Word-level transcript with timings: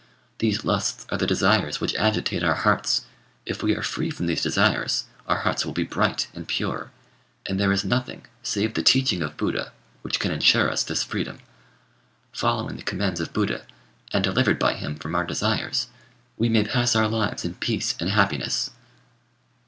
These 0.39 0.65
lusts 0.65 1.05
are 1.11 1.17
the 1.19 1.27
desires 1.27 1.79
which 1.79 1.93
agitate 1.93 2.43
our 2.43 2.55
hearts: 2.55 3.05
if 3.45 3.61
we 3.61 3.75
are 3.75 3.83
free 3.83 4.09
from 4.09 4.25
these 4.25 4.41
desires, 4.41 5.03
our 5.27 5.41
hearts 5.41 5.63
will 5.63 5.73
be 5.73 5.83
bright 5.83 6.27
and 6.33 6.47
pure, 6.47 6.89
and 7.45 7.59
there 7.59 7.71
is 7.71 7.85
nothing, 7.85 8.25
save 8.41 8.73
the 8.73 8.81
teaching 8.81 9.21
of 9.21 9.37
Buddha, 9.37 9.71
which 10.01 10.19
can 10.19 10.31
ensure 10.31 10.71
us 10.71 10.81
this 10.83 11.03
freedom. 11.03 11.37
Following 12.33 12.77
the 12.77 12.81
commands 12.81 13.19
of 13.19 13.31
Buddha, 13.31 13.61
and 14.11 14.23
delivered 14.23 14.57
by 14.57 14.73
him 14.73 14.95
from 14.95 15.13
our 15.13 15.23
desires, 15.23 15.85
we 16.35 16.49
may 16.49 16.63
pass 16.63 16.95
our 16.95 17.07
lives 17.07 17.45
in 17.45 17.53
peace 17.53 17.93
and 17.99 18.09
happiness." 18.09 18.71